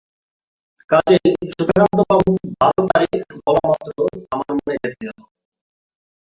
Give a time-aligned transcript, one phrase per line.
[0.89, 3.97] কাজেই সুধাকান্তবাবু বার তারিখ বলমাত্র
[4.33, 5.19] আমার মনে গেঁথে গেল।